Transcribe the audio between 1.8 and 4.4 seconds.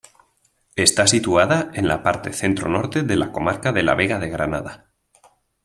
la parte centro-norte de la comarca de la Vega de